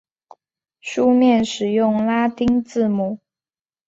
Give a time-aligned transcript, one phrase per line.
[0.79, 3.19] 书面使用拉丁字母。